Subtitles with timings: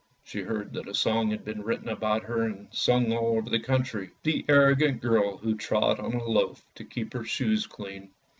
[0.23, 3.59] She heard that a song had been written about her and sung all over the
[3.59, 8.09] country," The arrogant girl who trod on a loaf to keep her shoes clean."